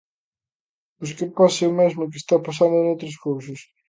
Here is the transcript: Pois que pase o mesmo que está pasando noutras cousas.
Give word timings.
Pois 0.97 1.11
que 1.17 1.27
pase 1.37 1.63
o 1.71 1.75
mesmo 1.81 2.09
que 2.11 2.19
está 2.21 2.35
pasando 2.47 2.77
noutras 2.83 3.15
cousas. 3.25 3.59